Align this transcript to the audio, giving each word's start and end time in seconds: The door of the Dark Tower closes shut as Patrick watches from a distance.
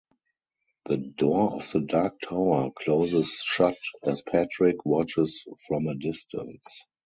The 0.87 0.97
door 0.97 1.53
of 1.57 1.69
the 1.71 1.81
Dark 1.81 2.21
Tower 2.21 2.71
closes 2.71 3.33
shut 3.35 3.77
as 4.01 4.23
Patrick 4.23 4.83
watches 4.83 5.45
from 5.67 5.85
a 5.85 5.93
distance. 5.93 6.85